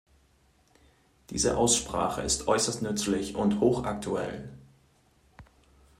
[1.29, 4.49] Diese Aussprache ist äußerst nützlich und hochaktuell.